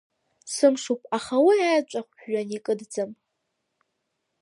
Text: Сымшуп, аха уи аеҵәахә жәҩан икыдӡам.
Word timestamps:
Сымшуп, 0.53 1.01
аха 1.17 1.35
уи 1.45 1.57
аеҵәахә 1.69 2.13
жәҩан 2.19 2.49
икыдӡам. 2.57 3.11